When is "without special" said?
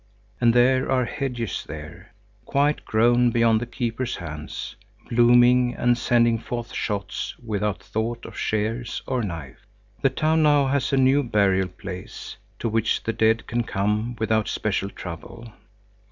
14.17-14.89